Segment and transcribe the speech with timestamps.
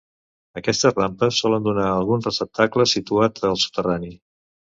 [0.61, 4.13] Aquestes rampes solen donar a algun gran receptacle situat al soterrani.